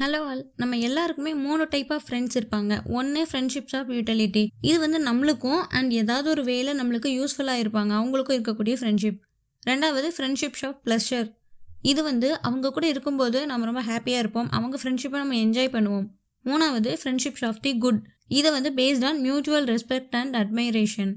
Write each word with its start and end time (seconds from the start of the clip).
Hello 0.00 0.18
all 0.20 0.50
நம்ம 0.56 0.76
எல்லாருக்குமே 0.76 1.34
மூணு 1.34 1.66
டைப் 1.70 1.92
ஆஃப் 1.92 2.02
ஃப்ரெண்ட்ஸ் 2.08 2.36
இருப்பாங்க. 2.38 2.72
ஒன்று 2.86 3.26
ஃப்ரெண்ட்ஷிப்ஸ் 3.32 3.76
ஆஃப் 3.76 3.90
யூட்டிலிட்டி 3.90 4.46
இது 4.60 4.78
வந்து 4.78 4.98
நம்மளுக்கும் 5.04 5.62
அண்ட் 5.68 5.92
ஏதாவது 5.92 6.30
ஒரு 6.30 6.44
வேலை 6.44 6.74
நம்மளுக்கு 6.74 7.10
யூஸ்ஃபுல்லாக 7.18 7.62
இருப்பாங்க. 7.62 7.92
அவங்களுக்கும் 8.00 8.36
இருக்கக்கூடிய 8.38 8.74
ஃப்ரெண்ட்ஷிப் 8.80 9.18
ரெண்டாவது 9.66 10.10
ஃப்ரெண்ட்ஷிப்ஸ் 10.16 10.64
ஆஃப் 10.66 10.80
ப்ளஷர் 10.84 11.32
இது 11.82 12.02
வந்து 12.02 12.40
அவங்க 12.40 12.70
கூட 12.70 12.88
இருக்கும்போது 12.88 13.46
நம்ம 13.46 13.64
ரொம்ப 13.64 13.82
ஹாப்பியாக 13.82 14.22
இருப்போம். 14.24 14.50
அவங்க 14.50 14.78
ஃப்ரெண்ட்ஷிப்பை 14.82 15.18
நம்ம 15.22 15.34
என்ஜாய் 15.34 15.72
பண்ணுவோம். 15.76 16.06
மூணாவது 16.44 16.96
ஃப்ரெண்ட்ஷிப்ஸ் 17.04 17.46
ஆஃப் 17.46 17.60
தி 17.60 17.78
குட் 17.78 18.02
இதை 18.28 18.50
வந்து 18.50 18.72
based 18.72 19.04
on 19.04 19.20
mutual 19.20 19.64
respect 19.64 20.16
and 20.22 20.36
admiration 20.36 21.16